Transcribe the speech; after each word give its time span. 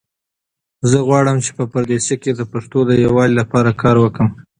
زه 0.89 0.97
غواړم 1.07 1.37
چې 1.45 1.51
په 1.57 1.63
پردیسۍ 1.71 2.15
کې 2.23 2.31
د 2.35 2.41
پښتنو 2.51 2.79
د 2.85 2.91
یووالي 3.03 3.33
لپاره 3.41 3.77
کار 3.81 3.95
وکړم. 3.99 4.29